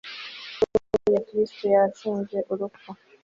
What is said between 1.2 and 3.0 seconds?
(kristu yatsinze urupfu